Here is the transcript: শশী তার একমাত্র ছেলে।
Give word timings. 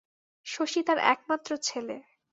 শশী 0.45 0.81
তার 0.83 0.99
একমাত্র 1.05 1.49
ছেলে। 1.61 1.95